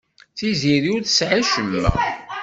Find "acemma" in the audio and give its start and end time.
1.41-1.91